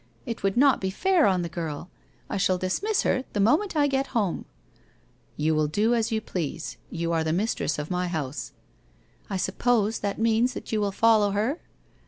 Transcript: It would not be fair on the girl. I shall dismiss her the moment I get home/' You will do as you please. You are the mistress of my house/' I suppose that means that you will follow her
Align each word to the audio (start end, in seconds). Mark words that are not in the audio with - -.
It 0.25 0.41
would 0.41 0.57
not 0.57 0.81
be 0.81 0.89
fair 0.89 1.27
on 1.27 1.43
the 1.43 1.47
girl. 1.47 1.91
I 2.27 2.37
shall 2.37 2.57
dismiss 2.57 3.03
her 3.03 3.23
the 3.33 3.39
moment 3.39 3.75
I 3.75 3.85
get 3.85 4.07
home/' 4.17 4.45
You 5.37 5.53
will 5.53 5.67
do 5.67 5.93
as 5.93 6.11
you 6.11 6.19
please. 6.19 6.77
You 6.89 7.11
are 7.11 7.23
the 7.23 7.31
mistress 7.31 7.77
of 7.77 7.91
my 7.91 8.07
house/' 8.07 8.51
I 9.29 9.37
suppose 9.37 9.99
that 9.99 10.17
means 10.17 10.53
that 10.55 10.71
you 10.71 10.81
will 10.81 10.91
follow 10.91 11.29
her 11.33 11.61